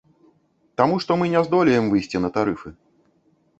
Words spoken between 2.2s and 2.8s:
на тарыфы.